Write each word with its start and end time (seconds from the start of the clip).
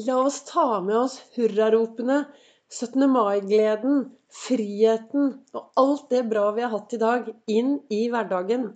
La 0.00 0.14
oss 0.24 0.44
ta 0.48 0.80
med 0.80 0.96
oss 0.96 1.18
hurraropene, 1.34 2.22
17. 2.72 3.02
mai-gleden, 3.12 4.06
friheten 4.32 5.26
og 5.52 5.66
alt 5.76 6.06
det 6.08 6.22
bra 6.30 6.46
vi 6.56 6.62
har 6.64 6.70
hatt 6.72 6.94
i 6.96 7.00
dag, 7.02 7.28
inn 7.44 7.74
i 7.92 8.06
hverdagen. 8.08 8.70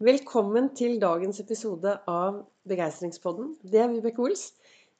Velkommen 0.00 0.70
til 0.78 0.94
dagens 1.02 1.42
episode 1.42 1.92
av 2.08 2.38
Begeistringspodden. 2.72 3.50
Det 3.60 3.82
er 3.82 3.92
Vibeke 3.92 4.24
Ols. 4.24 4.46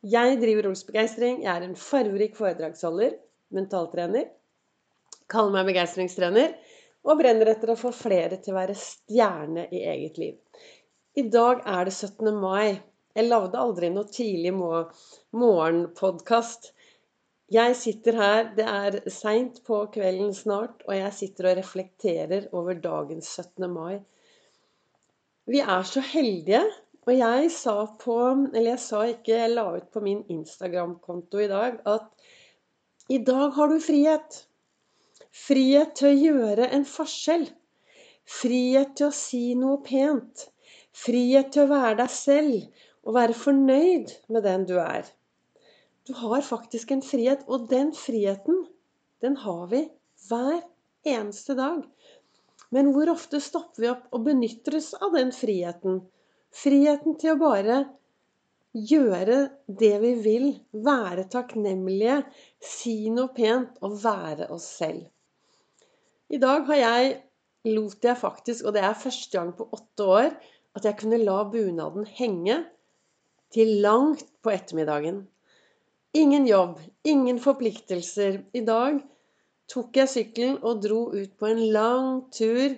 Jeg 0.05 0.37
driver 0.43 0.69
Ols 0.75 0.85
Begeistring. 0.85 1.41
Jeg 1.47 1.55
er 1.55 1.65
en 1.71 1.81
farverik 1.87 2.37
foredragsholder, 2.37 3.17
mentaltrener. 3.57 4.29
Kaller 5.33 5.57
meg 5.57 5.73
begeistringstrener. 5.73 6.53
Og 7.09 7.17
brenner 7.17 7.55
etter 7.55 7.73
å 7.73 7.81
få 7.81 7.97
flere 7.97 8.37
til 8.45 8.53
å 8.53 8.61
være 8.61 8.77
stjerne 8.77 9.71
i 9.73 9.87
eget 9.89 10.21
liv. 10.21 10.37
I 11.17 11.25
dag 11.33 11.65
er 11.65 11.89
det 11.89 11.97
17. 11.97 12.29
mai. 12.37 12.90
Jeg 13.17 13.27
lagde 13.27 13.59
aldri 13.59 13.89
noe 13.91 14.05
tidlig 14.07 14.53
morgenpodkast. 14.55 16.73
Jeg 17.51 17.75
sitter 17.75 18.15
her, 18.15 18.55
det 18.55 18.63
er 18.71 19.11
seint 19.11 19.67
på 19.67 19.91
kvelden 19.91 20.31
snart, 20.37 20.85
og 20.87 20.95
jeg 20.95 21.13
sitter 21.17 21.49
og 21.51 21.57
reflekterer 21.59 22.47
over 22.55 22.79
dagens 22.79 23.27
17. 23.35 23.67
mai. 23.73 23.99
Vi 25.51 25.59
er 25.59 25.83
så 25.83 26.01
heldige. 26.13 26.63
Og 27.09 27.17
jeg 27.17 27.51
sa 27.51 27.87
på 27.99 28.47
Eller 28.55 28.71
jeg 28.75 28.81
sa 28.85 29.05
ikke, 29.09 29.35
jeg 29.35 29.51
la 29.55 29.75
ut 29.75 29.91
på 29.91 30.01
min 30.05 30.25
Instagram-konto 30.31 31.39
i 31.41 31.49
dag 31.51 31.81
at 31.89 32.07
i 33.11 33.19
dag 33.27 33.51
har 33.57 33.69
du 33.73 33.81
frihet. 33.83 34.47
Frihet 35.35 35.97
til 35.99 36.09
å 36.11 36.21
gjøre 36.29 36.69
en 36.77 36.85
forskjell. 36.87 37.49
Frihet 38.31 38.95
til 38.99 39.07
å 39.09 39.17
si 39.17 39.55
noe 39.59 39.81
pent. 39.83 40.47
Frihet 40.95 41.51
til 41.55 41.63
å 41.65 41.71
være 41.73 41.97
deg 42.05 42.11
selv 42.15 42.85
og 43.07 43.17
være 43.17 43.37
fornøyd 43.37 44.13
med 44.29 44.45
den 44.45 44.67
du 44.69 44.77
er. 44.83 45.09
Du 46.09 46.13
har 46.17 46.43
faktisk 46.45 46.91
en 46.93 47.03
frihet, 47.05 47.45
og 47.47 47.69
den 47.71 47.93
friheten, 47.97 48.65
den 49.23 49.37
har 49.37 49.67
vi 49.71 49.85
hver 50.29 50.61
eneste 51.07 51.57
dag. 51.59 51.85
Men 52.71 52.93
hvor 52.95 53.11
ofte 53.13 53.41
stopper 53.43 53.83
vi 53.83 53.91
opp 53.91 54.11
og 54.15 54.25
benytter 54.27 54.79
oss 54.79 54.93
av 54.95 55.15
den 55.17 55.33
friheten? 55.35 56.01
Friheten 56.55 57.17
til 57.21 57.35
å 57.35 57.41
bare 57.41 57.81
gjøre 58.75 59.39
det 59.67 59.95
vi 60.03 60.13
vil, 60.25 60.47
være 60.73 61.27
takknemlige, 61.31 62.21
si 62.63 63.11
noe 63.11 63.33
pent 63.35 63.81
og 63.87 63.97
være 64.03 64.51
oss 64.55 64.69
selv. 64.79 65.09
I 66.31 66.39
dag 66.39 66.67
har 66.69 66.79
jeg, 66.79 67.15
lot 67.75 68.07
jeg 68.07 68.19
faktisk, 68.19 68.65
og 68.65 68.77
det 68.77 68.85
er 68.87 68.99
første 68.99 69.39
gang 69.39 69.51
på 69.59 69.67
åtte 69.75 70.07
år, 70.07 70.29
at 70.79 70.87
jeg 70.87 70.99
kunne 71.01 71.19
la 71.19 71.43
bunaden 71.51 72.07
henge 72.07 72.61
til 73.55 73.81
langt 73.85 74.27
på 74.43 74.53
ettermiddagen. 74.55 75.25
Ingen 76.17 76.47
jobb, 76.49 76.79
ingen 77.07 77.39
forpliktelser. 77.43 78.41
I 78.57 78.63
dag 78.67 79.01
tok 79.71 79.99
jeg 80.01 80.11
sykkelen 80.11 80.57
og 80.67 80.81
dro 80.83 81.05
ut 81.15 81.35
på 81.39 81.51
en 81.51 81.61
lang 81.75 82.09
tur 82.35 82.75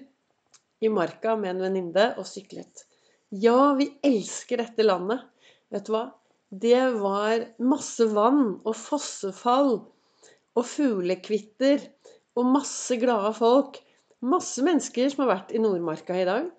i 0.83 0.91
marka 0.92 1.37
med 1.41 1.55
en 1.55 1.62
venninne 1.67 2.09
og 2.20 2.27
syklet. 2.29 2.84
Ja, 3.33 3.73
vi 3.79 3.89
elsker 4.05 4.61
dette 4.61 4.84
landet. 4.84 5.23
Vet 5.73 5.87
du 5.87 5.95
hva? 5.95 6.05
Det 6.53 6.83
var 7.01 7.47
masse 7.64 8.05
vann 8.12 8.59
og 8.59 8.75
fossefall 8.77 9.79
og 10.53 10.67
fuglekvitter 10.69 11.86
og 12.36 12.51
masse 12.53 12.98
glade 13.01 13.33
folk. 13.39 13.79
Masse 14.23 14.62
mennesker 14.64 15.09
som 15.09 15.25
har 15.25 15.33
vært 15.33 15.55
i 15.57 15.62
Nordmarka 15.62 16.19
i 16.20 16.29
dag. 16.29 16.51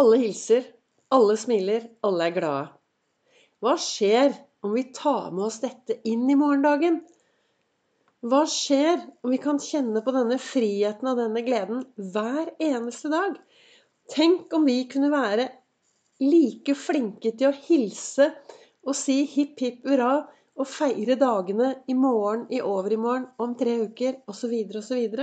Alle 0.00 0.22
hilser, 0.24 0.64
alle 1.12 1.36
smiler, 1.40 1.90
alle 2.04 2.30
er 2.30 2.34
glade. 2.34 2.64
Hva 3.64 3.76
skjer 3.80 4.34
om 4.66 4.74
vi 4.76 4.82
tar 4.92 5.30
med 5.32 5.46
oss 5.46 5.62
dette 5.62 5.96
inn 6.08 6.26
i 6.28 6.36
morgendagen? 6.36 6.98
Hva 8.26 8.42
skjer 8.50 8.98
om 9.24 9.32
vi 9.32 9.38
kan 9.40 9.60
kjenne 9.62 10.02
på 10.04 10.12
denne 10.12 10.36
friheten 10.42 11.08
og 11.08 11.20
denne 11.20 11.42
gleden 11.46 11.84
hver 12.12 12.50
eneste 12.62 13.08
dag? 13.12 13.36
Tenk 14.12 14.52
om 14.56 14.66
vi 14.68 14.82
kunne 14.90 15.08
være 15.12 15.48
like 16.22 16.76
flinke 16.78 17.32
til 17.36 17.50
å 17.50 17.56
hilse 17.68 18.30
og 18.86 18.96
si 18.96 19.22
hipp 19.30 19.60
hipp 19.64 19.88
hurra 19.88 20.12
og 20.56 20.68
feire 20.68 21.16
dagene 21.20 21.72
i 21.88 21.96
morgen, 21.96 22.46
i 22.52 22.62
overmorgen, 22.64 23.26
om 23.42 23.56
tre 23.58 23.74
uker 23.88 24.22
osv. 24.30 24.52
osv. 24.80 25.16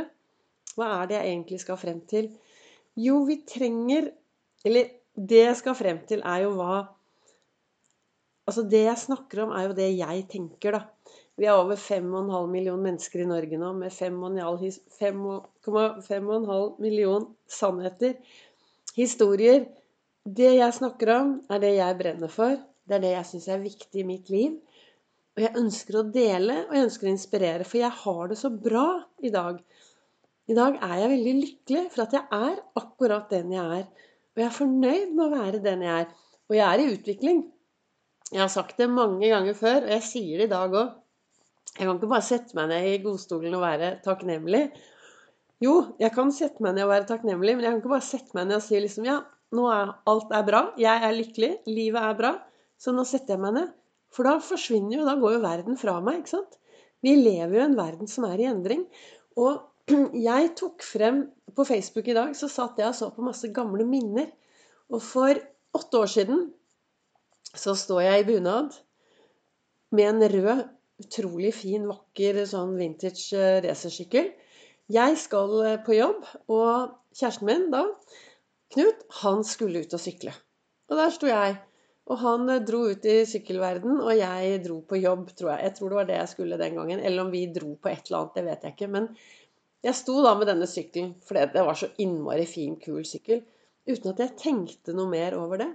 Hva 0.74 0.90
er 0.98 1.08
det 1.10 1.18
jeg 1.18 1.30
egentlig 1.30 1.62
skal 1.62 1.80
frem 1.82 2.02
til? 2.10 2.34
Jo, 2.98 3.24
vi 3.30 3.42
trenger 3.46 4.12
Eller 4.64 4.92
det 5.14 5.42
jeg 5.42 5.56
skal 5.60 5.76
frem 5.76 5.98
til, 6.08 6.22
er 6.24 6.46
jo 6.46 6.54
hva 6.56 6.86
Altså 8.48 8.64
Det 8.68 8.84
jeg 8.84 8.98
snakker 9.00 9.44
om, 9.46 9.52
er 9.56 9.64
jo 9.70 9.74
det 9.78 9.98
jeg 9.98 10.26
tenker, 10.32 10.72
da. 10.76 10.82
Vi 11.40 11.46
er 11.50 11.58
over 11.58 11.76
5,5 11.80 12.50
millioner 12.52 12.84
mennesker 12.84 13.20
i 13.24 13.30
Norge 13.30 13.58
nå 13.58 13.70
med 13.74 13.92
5,5 13.92 16.82
million 16.84 17.36
sannheter. 17.50 18.14
Historier. 18.94 19.66
Det 20.24 20.56
jeg 20.56 20.74
snakker 20.78 21.10
om, 21.16 21.42
er 21.50 21.60
det 21.64 21.74
jeg 21.80 21.98
brenner 22.00 22.32
for. 22.32 22.58
Det 22.86 22.96
er 22.96 23.04
det 23.04 23.14
jeg 23.16 23.30
syns 23.32 23.48
er 23.50 23.60
viktig 23.64 24.00
i 24.04 24.08
mitt 24.08 24.30
liv. 24.30 24.52
Og 25.34 25.42
jeg 25.42 25.58
ønsker 25.64 25.94
å 25.98 26.10
dele, 26.14 26.56
og 26.68 26.74
jeg 26.76 26.86
ønsker 26.88 27.08
å 27.08 27.16
inspirere, 27.16 27.64
for 27.66 27.78
jeg 27.82 28.00
har 28.04 28.24
det 28.30 28.38
så 28.38 28.50
bra 28.54 28.88
i 29.26 29.30
dag. 29.34 29.56
I 30.52 30.56
dag 30.58 30.74
er 30.84 30.96
jeg 31.00 31.14
veldig 31.16 31.36
lykkelig 31.40 31.84
for 31.96 32.02
at 32.04 32.14
jeg 32.14 32.26
er 32.36 32.56
akkurat 32.84 33.26
den 33.32 33.48
jeg 33.56 33.68
er. 33.80 33.86
Og 34.34 34.38
jeg 34.44 34.50
er 34.50 34.60
fornøyd 34.60 35.10
med 35.16 35.24
å 35.26 35.34
være 35.34 35.64
den 35.64 35.80
jeg 35.88 35.96
er. 36.04 36.08
Og 36.52 36.56
jeg 36.60 36.68
er 36.68 36.80
i 36.84 36.92
utvikling. 36.94 37.40
Jeg 38.34 38.42
har 38.42 38.50
sagt 38.50 38.80
det 38.82 38.90
mange 38.90 39.28
ganger 39.30 39.54
før, 39.54 39.84
og 39.86 39.92
jeg 39.94 40.06
sier 40.08 40.42
det 40.42 40.48
i 40.48 40.54
dag 40.56 40.74
òg. 40.74 40.94
Jeg 41.74 41.86
kan 41.86 41.98
ikke 41.98 42.10
bare 42.10 42.26
sette 42.26 42.58
meg 42.58 42.72
ned 42.72 42.88
i 42.90 42.98
godstolen 43.04 43.54
og 43.58 43.62
være 43.62 43.92
takknemlig. 44.06 44.64
Jo, 45.62 45.76
jeg 46.02 46.14
kan 46.16 46.34
sette 46.34 46.66
meg 46.66 46.74
ned 46.76 46.88
og 46.88 46.92
være 46.92 47.08
takknemlig, 47.10 47.54
men 47.56 47.66
jeg 47.66 47.76
kan 47.76 47.84
ikke 47.84 47.94
bare 47.94 48.08
sette 48.08 48.34
meg 48.38 48.50
ned 48.50 48.58
og 48.58 48.66
si 48.66 48.82
liksom 48.82 49.06
ja, 49.08 49.20
nå 49.54 49.68
er 49.70 49.94
alt 50.10 50.34
er 50.34 50.48
bra, 50.48 50.64
jeg 50.82 51.06
er 51.08 51.16
lykkelig, 51.18 51.52
livet 51.70 52.02
er 52.02 52.18
bra, 52.18 52.34
så 52.82 52.94
nå 52.96 53.06
setter 53.08 53.36
jeg 53.36 53.44
meg 53.46 53.56
ned. 53.60 53.70
For 54.14 54.30
da 54.30 54.34
forsvinner 54.42 54.98
jo, 54.98 55.06
da 55.06 55.16
går 55.22 55.38
jo 55.38 55.44
verden 55.46 55.78
fra 55.80 56.00
meg, 56.06 56.24
ikke 56.24 56.34
sant. 56.34 56.58
Vi 57.06 57.14
lever 57.20 57.58
jo 57.58 57.62
i 57.62 57.68
en 57.68 57.78
verden 57.78 58.10
som 58.10 58.26
er 58.30 58.42
i 58.42 58.50
endring. 58.50 58.84
Og 59.38 59.62
jeg 60.28 60.54
tok 60.58 60.86
frem 60.88 61.26
På 61.54 61.66
Facebook 61.68 62.08
i 62.10 62.16
dag 62.16 62.32
så 62.38 62.48
satt 62.50 62.80
jeg 62.82 62.88
og 62.90 62.96
så 62.98 63.12
på 63.14 63.26
masse 63.26 63.50
gamle 63.54 63.86
minner. 63.86 64.32
Og 64.90 65.04
for 65.06 65.38
åtte 65.78 66.00
år 66.00 66.10
siden 66.10 66.48
så 67.54 67.76
står 67.78 68.02
jeg 68.06 68.22
i 68.22 68.28
bunad 68.32 68.74
med 69.94 70.10
en 70.10 70.28
rød, 70.34 70.64
utrolig 71.04 71.54
fin, 71.56 71.86
vakker 71.90 72.44
sånn 72.50 72.76
vintage 72.80 73.38
eh, 73.38 73.60
racersykkel. 73.66 74.32
Jeg 74.94 75.18
skal 75.22 75.54
eh, 75.66 75.82
på 75.86 75.98
jobb, 75.98 76.26
og 76.54 76.96
kjæresten 77.14 77.50
min 77.50 77.68
da, 77.74 77.86
Knut, 78.74 79.04
han 79.22 79.44
skulle 79.46 79.84
ut 79.84 79.94
og 79.94 80.02
sykle. 80.02 80.32
Og 80.90 80.98
der 80.98 81.12
sto 81.14 81.30
jeg. 81.30 81.60
Og 82.10 82.20
han 82.24 82.50
eh, 82.50 82.64
dro 82.66 82.82
ut 82.90 83.06
i 83.06 83.20
sykkelverden, 83.30 84.00
og 84.02 84.16
jeg 84.18 84.64
dro 84.66 84.80
på 84.90 84.98
jobb, 85.04 85.30
tror 85.38 85.54
jeg. 85.54 85.68
Jeg 85.68 85.78
tror 85.78 85.92
det 85.92 86.00
var 86.00 86.10
det 86.10 86.18
jeg 86.18 86.32
skulle 86.34 86.60
den 86.62 86.80
gangen. 86.80 87.04
Eller 87.06 87.26
om 87.26 87.32
vi 87.34 87.46
dro 87.54 87.76
på 87.78 87.92
et 87.92 88.10
eller 88.10 88.24
annet, 88.24 88.40
det 88.40 88.46
vet 88.48 88.66
jeg 88.66 88.76
ikke. 88.76 88.92
Men 88.96 89.10
jeg 89.86 90.00
sto 90.00 90.18
da 90.26 90.34
med 90.40 90.50
denne 90.50 90.70
sykkelen, 90.70 91.14
for 91.22 91.38
det 91.54 91.68
var 91.70 91.78
så 91.78 91.92
innmari 92.02 92.48
fin, 92.50 92.80
kul 92.82 93.06
sykkel. 93.06 93.44
Uten 93.86 94.14
at 94.14 94.22
jeg 94.24 94.38
tenkte 94.42 94.96
noe 94.98 95.12
mer 95.12 95.38
over 95.38 95.62
det. 95.62 95.70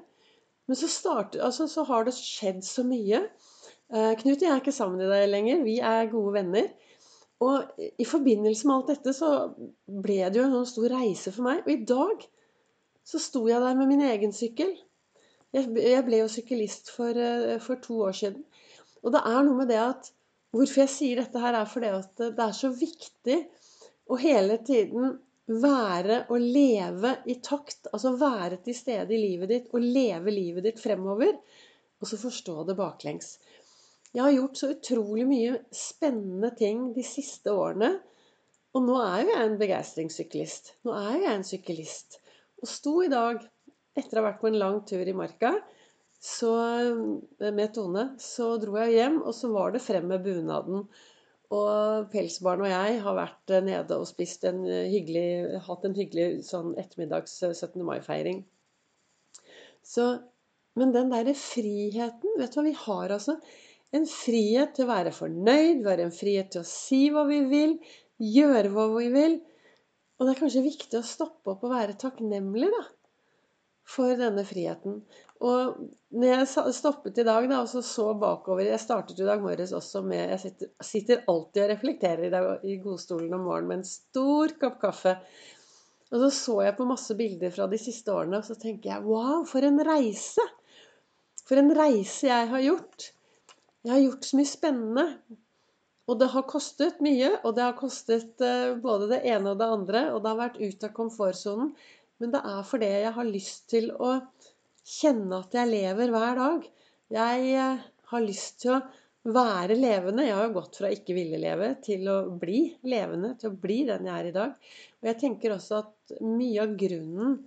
Men 0.68 0.76
så, 0.76 0.88
start, 0.92 1.38
altså, 1.40 1.66
så 1.70 1.84
har 1.88 2.04
det 2.04 2.14
skjedd 2.16 2.60
så 2.66 2.84
mye. 2.86 3.22
Eh, 3.88 4.12
Knut 4.20 4.36
og 4.36 4.44
jeg 4.44 4.52
er 4.52 4.60
ikke 4.60 4.74
sammen 4.76 5.00
i 5.00 5.08
deg 5.08 5.30
lenger. 5.32 5.62
Vi 5.64 5.78
er 5.80 6.10
gode 6.12 6.34
venner. 6.36 6.68
Og 7.44 7.78
i 7.78 8.06
forbindelse 8.08 8.66
med 8.66 8.74
alt 8.74 8.90
dette 8.92 9.14
så 9.14 9.30
ble 9.86 10.18
det 10.26 10.40
jo 10.40 10.44
en 10.44 10.56
sånn 10.58 10.68
stor 10.72 10.92
reise 10.96 11.32
for 11.32 11.46
meg. 11.46 11.62
Og 11.64 11.72
i 11.72 11.80
dag 11.88 12.26
så 13.08 13.20
sto 13.22 13.46
jeg 13.48 13.62
der 13.64 13.78
med 13.78 13.88
min 13.88 14.04
egen 14.10 14.34
sykkel. 14.36 14.74
Jeg, 15.56 15.70
ble 16.04 16.20
jo 16.20 16.28
syklist 16.28 16.92
for, 16.92 17.16
eh, 17.16 17.56
for, 17.64 17.80
to 17.80 18.02
år 18.04 18.16
siden. 18.18 18.44
Og 19.00 19.14
det 19.14 19.22
er 19.24 19.40
noe 19.46 19.62
med 19.62 19.72
det 19.72 19.82
at 19.82 20.14
Hvorfor 20.48 20.80
jeg 20.80 20.88
sier 20.88 21.18
dette 21.21 21.41
her, 21.42 21.53
er 21.53 21.66
fordi 21.68 21.88
at 21.92 22.21
det 22.22 22.41
er 22.41 22.54
så 22.56 22.71
viktig 22.72 23.34
å 24.09 24.16
hele 24.16 24.54
tiden 24.64 25.18
være 25.48 26.22
og 26.28 26.42
leve 26.42 27.15
i 27.30 27.39
takt. 27.45 27.89
Altså 27.92 28.15
være 28.21 28.60
til 28.65 28.77
stede 28.77 29.15
i 29.15 29.21
livet 29.22 29.53
ditt 29.53 29.72
og 29.72 29.84
leve 29.84 30.34
livet 30.34 30.68
ditt 30.68 30.83
fremover. 30.83 31.34
Og 31.98 32.10
så 32.10 32.18
forstå 32.21 32.68
det 32.68 32.77
baklengs. 32.78 33.36
Jeg 34.15 34.24
har 34.24 34.33
gjort 34.33 34.60
så 34.60 34.71
utrolig 34.72 35.27
mye 35.28 35.56
spennende 35.74 36.53
ting 36.56 36.92
de 36.97 37.04
siste 37.04 37.53
årene. 37.53 37.97
Og 38.77 38.84
nå 38.84 38.97
er 39.03 39.22
jo 39.22 39.33
jeg 39.33 39.48
en 39.48 39.59
begeistringssyklist. 39.60 40.74
Nå 40.86 40.95
er 40.97 41.10
jo 41.16 41.24
jeg 41.24 41.34
en 41.34 41.48
syklist. 41.48 42.21
Og 42.62 42.71
sto 42.71 42.95
i 43.04 43.10
dag, 43.12 43.42
etter 43.98 44.18
å 44.18 44.22
ha 44.22 44.30
vært 44.30 44.41
på 44.42 44.50
en 44.50 44.60
lang 44.60 44.80
tur 44.86 45.09
i 45.09 45.16
marka 45.16 45.56
så, 46.21 46.53
med 47.39 47.74
Tone, 47.74 48.04
så 48.18 48.56
dro 48.59 48.78
jeg 48.80 48.97
hjem, 48.97 49.21
og 49.22 49.34
så 49.36 49.50
var 49.53 49.74
det 49.74 49.83
frem 49.84 50.09
med 50.10 50.24
bunaden. 50.24 50.86
Og 51.54 52.09
Pelsbarn 52.12 52.66
og 52.66 52.68
jeg 52.68 52.98
har 53.04 53.16
vært 53.16 53.53
nede 53.65 53.97
og 53.97 54.09
spist 54.10 54.42
en 54.48 54.60
hyggelig, 54.66 55.60
hatt 55.65 55.86
en 55.89 55.97
hyggelig 55.97 56.42
sånn 56.48 56.74
ettermiddags 56.80 57.39
17. 57.41 57.80
mai-feiring. 57.89 58.42
Så, 59.89 60.10
men 60.77 60.92
den 60.92 61.09
derre 61.12 61.33
friheten 61.39 62.36
Vet 62.36 62.53
du 62.53 62.60
hva 62.60 62.66
vi 62.66 62.74
har, 62.77 63.15
altså? 63.16 63.39
En 63.97 64.04
frihet 64.04 64.74
til 64.77 64.84
å 64.84 64.91
være 64.91 65.15
fornøyd, 65.16 65.80
være 65.86 66.04
en 66.04 66.12
frihet 66.12 66.50
til 66.53 66.60
å 66.60 66.68
si 66.68 67.06
hva 67.15 67.24
vi 67.30 67.41
vil, 67.48 67.78
gjøre 68.21 68.74
hva 68.74 68.84
vi 68.98 69.09
vil. 69.15 69.39
Og 70.18 70.27
det 70.27 70.34
er 70.34 70.41
kanskje 70.42 70.66
viktig 70.66 70.98
å 70.98 71.06
stoppe 71.06 71.54
opp 71.54 71.65
og 71.65 71.72
være 71.72 71.97
takknemlig 72.03 72.68
da, 72.74 72.83
for 73.88 74.18
denne 74.20 74.44
friheten. 74.46 75.00
Og 75.44 75.78
når 76.18 76.32
jeg 76.32 76.74
stoppet 76.74 77.20
i 77.22 77.26
dag 77.26 77.46
da, 77.48 77.60
og 77.62 77.68
så, 77.70 77.82
så 77.84 78.08
bakover 78.18 78.66
Jeg 78.66 78.80
startet 78.82 79.20
i 79.22 79.26
dag 79.28 79.38
morges 79.38 79.70
også 79.76 80.00
med 80.02 80.32
Jeg 80.32 80.40
sitter, 80.42 80.70
sitter 80.82 81.20
alltid 81.30 81.62
og 81.62 81.70
reflekterer 81.70 82.24
i, 82.26 82.32
dag, 82.32 82.64
i 82.66 82.74
godstolen 82.82 83.36
om 83.36 83.46
morgenen 83.46 83.70
med 83.70 83.80
en 83.80 83.86
stor 83.86 84.56
kopp 84.60 84.80
kaffe. 84.82 85.14
Og 86.08 86.24
så 86.24 86.30
så 86.34 86.56
jeg 86.66 86.76
på 86.78 86.88
masse 86.88 87.14
bilder 87.16 87.52
fra 87.54 87.68
de 87.70 87.78
siste 87.80 88.12
årene, 88.12 88.40
og 88.40 88.48
så 88.48 88.56
tenker 88.58 88.94
jeg 88.94 89.06
wow, 89.06 89.44
for 89.48 89.64
en 89.64 89.80
reise! 89.86 90.44
For 91.48 91.60
en 91.60 91.72
reise 91.76 92.28
jeg 92.28 92.48
har 92.50 92.64
gjort. 92.64 93.12
Jeg 93.86 93.94
har 93.94 94.02
gjort 94.02 94.26
så 94.26 94.36
mye 94.36 94.48
spennende. 94.50 95.04
Og 96.08 96.16
det 96.20 96.30
har 96.32 96.44
kostet 96.48 97.00
mye. 97.04 97.30
Og 97.44 97.54
det 97.56 97.64
har 97.64 97.76
kostet 97.76 98.42
eh, 98.44 98.74
både 98.80 99.08
det 99.12 99.22
ene 99.28 99.52
og 99.52 99.60
det 99.60 99.68
andre. 99.78 100.02
Og 100.12 100.20
det 100.24 100.32
har 100.32 100.40
vært 100.42 100.60
ut 100.60 100.84
av 100.84 100.92
komfortsonen. 100.96 101.72
Men 102.18 102.32
det 102.34 102.42
er 102.50 102.62
fordi 102.66 102.88
jeg 103.04 103.15
har 103.16 103.28
lyst 103.28 103.68
til 103.70 103.91
å 103.94 104.15
kjenne 104.88 105.42
at 105.42 105.54
jeg 105.54 105.70
lever 105.70 106.15
hver 106.15 106.41
dag. 106.41 106.65
Jeg 107.15 107.53
eh, 107.54 107.84
har 108.12 108.24
lyst 108.24 108.62
til 108.65 108.74
å 108.76 108.82
være 109.28 109.76
levende. 109.78 110.26
Jeg 110.26 110.38
har 110.38 110.54
gått 110.54 110.80
fra 110.80 110.91
ikke 110.92 111.16
ville 111.16 111.41
leve 111.41 111.74
til 111.84 112.09
å 112.10 112.18
bli 112.41 112.62
levende, 112.88 113.34
til 113.38 113.53
å 113.53 113.60
bli 113.60 113.82
den 113.88 114.09
jeg 114.09 114.15
er 114.16 114.30
i 114.30 114.34
dag. 114.34 114.74
Og 115.00 115.10
jeg 115.10 115.20
tenker 115.22 115.54
også 115.54 115.82
at 115.82 116.18
mye 116.24 116.65
av 116.65 116.74
grunnen 116.80 117.38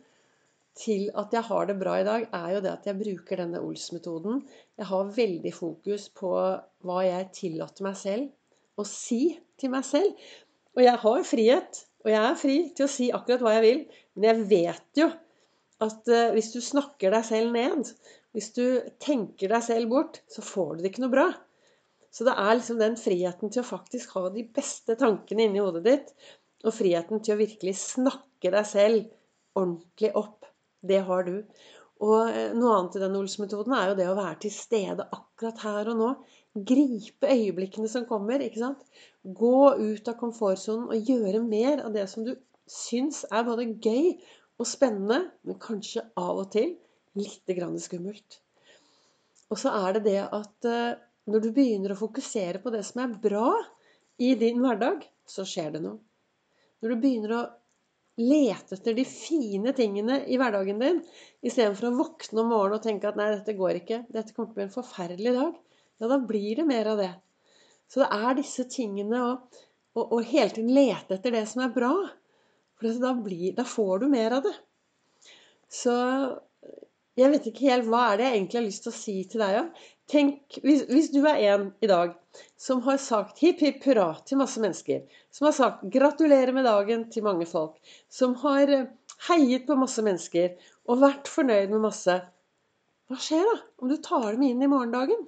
til 0.82 1.10
at 1.20 1.34
jeg 1.36 1.44
har 1.50 1.68
det 1.68 1.76
bra 1.82 1.98
i 2.00 2.06
dag, 2.08 2.28
er 2.32 2.54
jo 2.56 2.62
det 2.64 2.72
at 2.72 2.86
jeg 2.88 3.00
bruker 3.02 3.42
denne 3.42 3.60
Ols-metoden. 3.60 4.40
Jeg 4.80 4.88
har 4.88 5.16
veldig 5.18 5.52
fokus 5.54 6.08
på 6.16 6.32
hva 6.88 7.02
jeg 7.04 7.32
tillater 7.36 7.86
meg 7.86 7.98
selv 8.00 8.80
å 8.80 8.86
si 8.88 9.36
til 9.60 9.74
meg 9.74 9.86
selv. 9.86 10.16
Og 10.78 10.86
jeg 10.86 11.02
har 11.04 11.26
frihet, 11.28 11.82
og 12.02 12.10
jeg 12.10 12.22
er 12.22 12.40
fri 12.40 12.58
til 12.76 12.88
å 12.88 12.92
si 12.92 13.12
akkurat 13.14 13.44
hva 13.46 13.54
jeg 13.58 13.66
vil. 13.66 13.84
Men 14.16 14.28
jeg 14.30 14.48
vet 14.50 15.02
jo 15.02 15.08
at 15.82 16.12
uh, 16.12 16.32
hvis 16.36 16.52
du 16.54 16.60
snakker 16.64 17.14
deg 17.14 17.26
selv 17.28 17.54
ned, 17.56 17.90
hvis 18.36 18.52
du 18.56 18.66
tenker 19.02 19.52
deg 19.52 19.64
selv 19.66 19.92
bort, 19.92 20.22
så 20.32 20.44
får 20.46 20.76
du 20.76 20.84
det 20.84 20.92
ikke 20.94 21.06
noe 21.06 21.14
bra. 21.14 21.28
Så 22.12 22.28
det 22.28 22.36
er 22.36 22.58
liksom 22.58 22.80
den 22.80 22.98
friheten 23.00 23.52
til 23.52 23.64
å 23.64 23.68
faktisk 23.68 24.18
ha 24.18 24.26
de 24.34 24.44
beste 24.56 24.98
tankene 25.00 25.48
inni 25.48 25.64
hodet 25.64 25.84
ditt, 25.88 26.10
og 26.68 26.76
friheten 26.76 27.24
til 27.24 27.36
å 27.36 27.42
virkelig 27.42 27.78
snakke 27.80 28.52
deg 28.54 28.68
selv 28.68 29.06
ordentlig 29.58 30.12
opp. 30.20 30.50
Det 30.82 31.00
har 31.08 31.26
du. 31.28 31.36
Og 32.02 32.32
eh, 32.34 32.54
noe 32.58 32.76
annet 32.78 32.98
i 32.98 33.02
den 33.04 33.18
Ols-metoden 33.20 33.76
er 33.78 33.92
jo 33.92 33.98
det 34.00 34.08
å 34.10 34.18
være 34.18 34.40
til 34.44 34.54
stede 34.54 35.06
akkurat 35.14 35.62
her 35.66 35.92
og 35.94 36.00
nå. 36.00 36.12
Gripe 36.56 37.30
øyeblikkene 37.32 37.88
som 37.90 38.06
kommer. 38.10 38.42
ikke 38.44 38.60
sant? 38.60 38.84
Gå 39.24 39.76
ut 39.80 40.08
av 40.08 40.18
komfortsonen 40.20 40.90
og 40.92 41.10
gjøre 41.10 41.44
mer 41.46 41.86
av 41.86 41.94
det 41.96 42.08
som 42.12 42.26
du 42.28 42.36
syns 42.68 43.24
er 43.32 43.46
både 43.48 43.70
gøy 43.84 44.18
og 44.60 44.68
spennende, 44.68 45.32
men 45.48 45.60
kanskje 45.62 46.04
av 46.20 46.44
og 46.44 46.52
til 46.54 46.76
litt 47.18 47.54
skummelt. 47.84 48.42
Og 49.52 49.60
så 49.60 49.72
er 49.88 49.98
det 49.98 50.04
det 50.08 50.20
at 50.24 50.68
eh, 50.68 51.00
når 51.32 51.44
du 51.44 51.50
begynner 51.56 51.94
å 51.94 52.00
fokusere 52.00 52.62
på 52.64 52.72
det 52.74 52.84
som 52.88 53.04
er 53.04 53.18
bra 53.24 53.50
i 54.22 54.34
din 54.40 54.62
hverdag, 54.64 55.04
så 55.28 55.46
skjer 55.48 55.76
det 55.76 55.82
noe. 55.84 56.00
Når 56.82 56.94
du 56.94 57.02
begynner 57.02 57.34
å 57.36 57.42
lete 58.22 58.76
etter 58.78 58.96
de 58.98 59.06
fine 59.08 59.74
tingene 59.78 60.22
i 60.28 60.38
hverdagen 60.40 60.80
din, 60.82 61.02
istedenfor 61.44 61.90
å 61.90 61.98
våkne 62.00 62.44
om 62.44 62.52
morgenen 62.52 62.80
og 62.80 62.86
tenke 62.86 63.10
at 63.10 63.20
nei, 63.20 63.30
dette 63.36 63.58
går 63.58 63.82
ikke, 63.82 64.02
dette 64.12 64.36
kommer 64.36 64.52
til 64.52 64.56
å 64.56 64.60
bli 64.60 64.66
en 64.68 64.74
forferdelig 64.76 65.36
dag, 65.38 65.60
ja, 66.02 66.10
da 66.10 66.18
blir 66.18 66.58
det 66.58 66.66
mer 66.66 66.92
av 66.96 67.02
det. 67.02 67.12
Så 67.92 68.02
det 68.02 68.10
er 68.16 68.38
disse 68.40 68.66
tingene 68.72 69.22
å 69.94 70.20
hele 70.24 70.50
tiden 70.50 70.74
lete 70.74 71.18
etter 71.18 71.36
det 71.36 71.46
som 71.52 71.62
er 71.66 71.74
bra. 71.76 71.94
For 72.80 73.02
da, 73.02 73.12
blir, 73.14 73.52
da 73.54 73.66
får 73.68 74.02
du 74.02 74.08
mer 74.10 74.40
av 74.40 74.48
det. 74.48 74.56
Så 75.72 75.94
jeg 77.20 77.32
vet 77.34 77.50
ikke 77.52 77.68
helt 77.70 77.90
hva 77.92 78.06
er 78.10 78.18
det 78.18 78.28
jeg 78.28 78.38
egentlig 78.38 78.58
har 78.58 78.66
lyst 78.66 78.86
til 78.86 78.92
å 78.92 78.98
si 78.98 79.16
til 79.30 79.44
deg. 79.44 79.58
Ja. 79.58 79.90
Tenk, 80.12 80.58
hvis, 80.64 80.82
hvis, 80.90 81.10
du 81.14 81.20
er 81.28 81.40
en 81.54 81.68
i 81.84 81.90
dag 81.92 82.16
som 82.60 82.82
har 82.88 82.98
sagt 83.00 83.40
hipp 83.44 83.62
hipp 83.64 83.86
hurra 83.88 84.10
til 84.28 84.42
masse 84.42 84.60
mennesker, 84.64 85.04
som 85.32 85.48
har 85.48 85.56
sagt 85.56 85.86
gratulerer 85.94 86.52
med 86.56 86.68
dagen 86.68 87.06
til 87.14 87.28
mange 87.28 87.48
folk, 87.48 87.78
som 88.12 88.34
har 88.42 88.72
eh, 88.72 88.90
heiet 89.30 89.68
på 89.68 89.78
masse 89.80 90.04
mennesker 90.04 90.58
og 90.90 91.04
vært 91.04 91.32
fornøyd 91.32 91.72
med 91.76 91.86
masse 91.86 92.18
Hva 93.12 93.20
skjer 93.20 93.46
da 93.48 93.56
om 93.84 93.92
du 93.92 93.98
tar 94.04 94.32
dem 94.32 94.44
inn 94.48 94.64
i 94.64 94.72
morgendagen? 94.72 95.28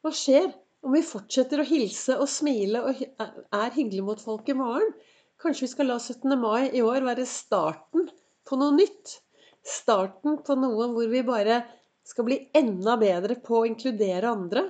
Hva 0.00 0.12
skjer 0.16 0.46
om 0.86 0.94
vi 0.96 1.02
fortsetter 1.04 1.60
å 1.60 1.68
hilse 1.68 2.14
og 2.16 2.28
smile 2.32 2.80
og 2.88 3.00
er 3.20 3.74
hyggelige 3.74 4.06
mot 4.06 4.22
folk 4.22 4.48
i 4.48 4.56
morgen? 4.56 4.94
Kanskje 5.40 5.66
vi 5.66 5.72
skal 5.74 5.90
la 5.90 5.98
17. 6.00 6.36
mai 6.40 6.70
i 6.76 6.80
år 6.84 7.04
være 7.04 7.26
starten 7.28 8.06
på 8.48 8.58
noe 8.60 8.76
nytt? 8.78 9.18
Starten 9.60 10.38
på 10.46 10.56
noe 10.56 10.88
hvor 10.94 11.10
vi 11.12 11.20
bare 11.26 11.60
skal 12.06 12.26
bli 12.30 12.38
enda 12.56 12.96
bedre 13.00 13.36
på 13.44 13.58
å 13.58 13.66
inkludere 13.68 14.32
andre. 14.32 14.64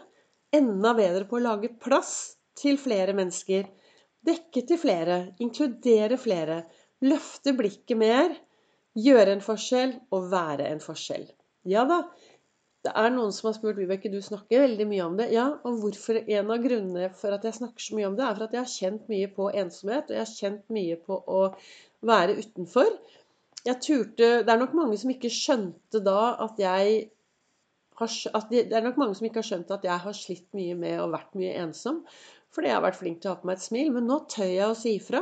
Enda 0.55 0.97
bedre 0.99 1.29
på 1.31 1.39
å 1.39 1.45
lage 1.45 1.71
plass 1.79 2.15
til 2.59 2.79
flere 2.83 3.15
mennesker. 3.15 3.69
Dekke 4.27 4.65
til 4.67 4.81
flere. 4.83 5.21
Inkludere 5.39 6.19
flere. 6.19 6.65
Løfte 7.07 7.55
blikket 7.57 8.03
mer. 8.03 8.35
Gjøre 8.99 9.39
en 9.39 9.47
forskjell 9.47 9.95
og 10.11 10.27
være 10.35 10.67
en 10.75 10.83
forskjell. 10.83 11.29
Ja 11.71 11.87
da. 11.87 12.03
Det 12.81 12.93
er 12.97 13.11
noen 13.13 13.33
som 13.37 13.51
har 13.51 13.57
spurt 13.59 13.77
Vibeke, 13.77 14.09
du 14.09 14.23
snakker 14.25 14.63
veldig 14.63 14.87
mye 14.89 15.05
om 15.05 15.17
det. 15.19 15.27
Ja, 15.35 15.47
og 15.69 15.83
hvorfor 15.83 16.17
en 16.23 16.53
av 16.55 16.63
grunnene 16.65 17.11
for 17.13 17.37
at 17.37 17.45
jeg 17.45 17.59
snakker 17.59 17.85
så 17.85 17.97
mye 17.99 18.09
om 18.09 18.17
det, 18.17 18.25
er 18.25 18.39
for 18.39 18.47
at 18.47 18.57
jeg 18.57 18.63
har 18.63 18.73
kjent 18.73 19.11
mye 19.13 19.31
på 19.37 19.49
ensomhet, 19.63 20.09
og 20.09 20.17
jeg 20.17 20.25
har 20.25 20.33
kjent 20.33 20.77
mye 20.77 20.97
på 21.05 21.19
å 21.21 21.41
være 22.09 22.39
utenfor. 22.41 22.93
Jeg 23.67 23.77
turte 23.85 24.29
Det 24.47 24.53
er 24.55 24.61
nok 24.63 24.73
mange 24.79 24.97
som 24.97 25.13
ikke 25.13 25.29
skjønte 25.29 26.01
da 26.01 26.21
at 26.47 26.61
jeg 26.63 27.11
at 28.01 28.49
Det 28.49 28.73
er 28.73 28.85
nok 28.85 28.97
mange 28.97 29.15
som 29.19 29.27
ikke 29.29 29.43
har 29.43 29.49
skjønt 29.51 29.73
at 29.77 29.83
jeg 29.85 30.01
har 30.01 30.15
slitt 30.17 30.47
mye 30.57 30.77
med 30.79 31.03
og 31.03 31.13
vært 31.13 31.35
mye 31.37 31.59
ensom. 31.61 32.01
Fordi 32.55 32.71
jeg 32.71 32.79
har 32.79 32.87
vært 32.87 32.97
flink 32.97 33.21
til 33.21 33.29
å 33.29 33.35
ha 33.35 33.41
på 33.43 33.51
meg 33.51 33.59
et 33.59 33.67
smil. 33.67 33.91
Men 33.93 34.09
nå 34.09 34.23
tør 34.33 34.49
jeg 34.49 34.71
å 34.71 34.79
si 34.79 34.95
ifra. 34.97 35.21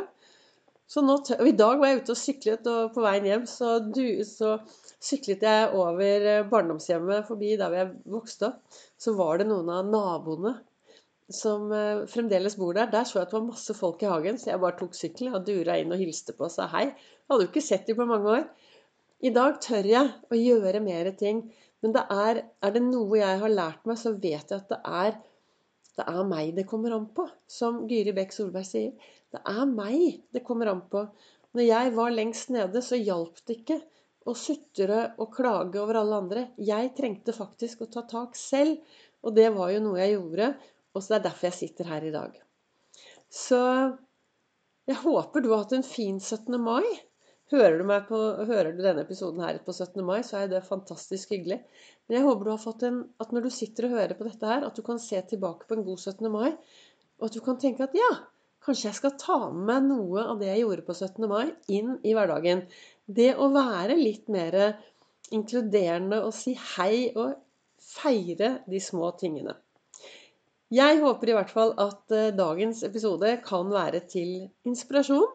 Så 0.88 1.02
nå 1.04 1.18
tør, 1.26 1.42
og 1.42 1.50
I 1.50 1.56
dag 1.58 1.80
var 1.80 1.90
jeg 1.90 2.04
ute 2.04 2.14
og 2.14 2.20
syklet, 2.20 2.70
og 2.70 2.94
på 2.94 3.02
veien 3.04 3.26
hjem 3.28 3.48
så, 3.50 3.74
du, 3.82 4.22
så 4.24 4.54
syklet 5.02 5.44
jeg 5.46 5.68
over 5.78 6.26
eh, 6.32 6.46
barndomshjemmet 6.50 7.26
forbi 7.28 7.54
der 7.60 7.76
jeg 7.76 7.92
vokste 8.10 8.50
opp. 8.50 8.80
Så 8.98 9.14
var 9.18 9.38
det 9.40 9.48
noen 9.50 9.70
av 9.72 9.86
naboene 9.92 10.56
som 11.32 11.70
eh, 11.72 12.04
fremdeles 12.10 12.56
bor 12.58 12.74
der. 12.76 12.90
Der 12.92 13.06
så 13.06 13.20
jeg 13.20 13.28
at 13.28 13.32
det 13.32 13.38
var 13.38 13.46
masse 13.50 13.76
folk 13.76 14.02
i 14.02 14.10
hagen, 14.10 14.40
så 14.40 14.52
jeg 14.52 14.62
bare 14.64 14.78
tok 14.80 14.96
sykkelen 14.98 15.38
og 15.38 15.46
dura 15.46 15.78
inn 15.78 15.94
og 15.94 16.02
hilste 16.02 16.34
på 16.36 16.48
og 16.48 16.54
sa 16.54 16.68
hei. 16.74 16.88
Jeg 16.88 17.32
hadde 17.32 17.46
jo 17.46 17.52
ikke 17.52 17.64
sett 17.64 17.88
dem 17.88 18.00
på 18.00 18.08
mange 18.08 18.34
år. 18.40 18.46
I 19.18 19.32
dag 19.34 19.58
tør 19.62 19.86
jeg 19.88 20.12
å 20.30 20.38
gjøre 20.38 20.82
mer 20.84 21.10
ting. 21.18 21.46
Men 21.82 21.94
det 21.94 22.04
er, 22.10 22.42
er 22.64 22.74
det 22.74 22.82
noe 22.82 23.20
jeg 23.20 23.40
har 23.42 23.52
lært 23.54 23.84
meg, 23.86 23.98
så 24.00 24.14
vet 24.14 24.50
jeg 24.50 24.56
at 24.56 24.72
det 24.72 24.78
er, 24.82 25.18
det 25.98 26.06
er 26.10 26.24
meg 26.26 26.56
det 26.56 26.66
kommer 26.70 26.96
an 26.96 27.06
på. 27.14 27.28
Som 27.50 27.84
Gyri 27.90 28.14
Bekk 28.16 28.34
Solberg 28.34 28.66
sier. 28.66 29.12
Det 29.30 29.42
er 29.46 29.62
meg 29.70 30.24
det 30.34 30.42
kommer 30.46 30.72
an 30.72 30.82
på. 30.90 31.04
Når 31.54 31.64
jeg 31.64 31.94
var 31.94 32.14
lengst 32.14 32.50
nede, 32.54 32.82
så 32.84 32.98
hjalp 32.98 33.38
det 33.46 33.60
ikke 33.60 33.78
å 34.28 34.34
sutre 34.36 35.00
og 35.18 35.32
klage 35.34 35.80
over 35.80 36.00
alle 36.00 36.18
andre. 36.22 36.44
Jeg 36.60 36.92
trengte 36.98 37.34
faktisk 37.36 37.84
å 37.84 37.90
ta 37.92 38.04
tak 38.08 38.36
selv. 38.38 38.78
Og 39.24 39.34
det 39.34 39.48
var 39.54 39.72
jo 39.72 39.82
noe 39.84 39.98
jeg 40.00 40.14
gjorde. 40.14 40.52
Og 40.94 41.02
så 41.02 41.14
det 41.14 41.18
er 41.18 41.26
derfor 41.28 41.48
jeg 41.48 41.58
sitter 41.58 41.90
her 41.90 42.06
i 42.06 42.14
dag. 42.14 42.36
Så 43.32 43.60
jeg 44.88 45.00
håper 45.02 45.44
du 45.44 45.50
har 45.52 45.64
hatt 45.64 45.76
en 45.76 45.86
fin 45.86 46.20
17. 46.20 46.56
mai. 46.62 46.86
Hører 47.52 47.78
du, 47.80 47.84
på, 48.08 48.18
hører 48.48 48.74
du, 48.76 48.82
denne 48.84 49.06
episoden 49.06 49.40
her 49.40 49.56
på 49.64 49.72
17. 49.72 50.02
mai, 50.04 50.18
så 50.24 50.42
er 50.42 50.50
det 50.52 50.66
fantastisk 50.66 51.32
hyggelig. 51.32 51.62
Men 52.06 52.18
jeg 52.18 52.26
håper 52.26 52.44
du 52.44 52.52
har 52.52 52.60
fått 52.60 52.84
en, 52.88 52.98
at 53.20 53.32
når 53.32 53.46
du 53.46 53.52
sitter 53.52 53.88
og 53.88 53.94
hører 53.96 54.18
på 54.18 54.26
dette 54.28 54.50
her, 54.50 54.66
at 54.68 54.76
du 54.76 54.84
kan 54.84 55.00
se 55.00 55.20
tilbake 55.30 55.68
på 55.68 55.78
en 55.78 55.86
god 55.86 56.02
17. 56.02 56.28
mai, 56.32 56.50
og 57.18 57.30
at 57.30 57.38
du 57.38 57.40
kan 57.44 57.56
tenke 57.60 57.88
at 57.88 57.96
ja, 57.96 58.10
kanskje 58.64 58.88
jeg 58.88 58.98
skal 58.98 59.16
ta 59.20 59.38
med 59.50 59.66
meg 59.68 59.88
noe 59.88 60.24
av 60.32 60.40
det 60.40 60.50
jeg 60.50 60.64
gjorde 60.64 60.86
på 60.86 60.96
17. 60.96 61.28
mai, 61.30 61.52
inn 61.72 61.96
i 62.04 62.14
hverdagen. 62.16 62.64
Det 63.06 63.32
å 63.36 63.50
være 63.54 63.96
litt 63.98 64.28
mer 64.32 64.58
inkluderende 65.34 66.22
og 66.24 66.34
si 66.36 66.54
hei 66.76 67.08
og 67.14 67.36
feire 67.88 68.58
de 68.68 68.80
små 68.82 69.10
tingene. 69.20 69.56
Jeg 70.74 70.98
håper 71.00 71.30
i 71.30 71.36
hvert 71.36 71.52
fall 71.52 71.70
at 71.80 72.12
eh, 72.12 72.32
dagens 72.36 72.82
episode 72.84 73.30
kan 73.44 73.70
være 73.72 74.02
til 74.12 74.32
inspirasjon. 74.68 75.30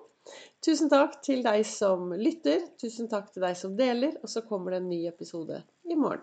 Tusen 0.64 0.92
takk 0.92 1.18
til 1.26 1.42
deg 1.46 1.66
som 1.68 2.14
lytter. 2.14 2.62
Tusen 2.80 3.10
takk 3.10 3.32
til 3.34 3.44
deg 3.48 3.58
som 3.58 3.74
deler. 3.80 4.14
Og 4.22 4.30
så 4.30 4.46
kommer 4.46 4.76
det 4.76 4.84
en 4.84 4.92
ny 4.92 5.02
episode 5.10 5.64
i 5.90 5.98
morgen. 5.98 6.22